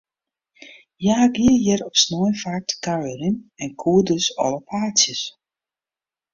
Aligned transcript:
Hja 1.03 1.17
gie 1.35 1.55
hjir 1.63 1.81
op 1.89 1.95
snein 2.03 2.35
faak 2.41 2.63
te 2.67 2.75
kuierjen, 2.85 3.35
en 3.63 3.69
koe 3.81 4.01
dus 4.09 4.25
alle 4.45 4.61
paadsjes. 4.69 5.21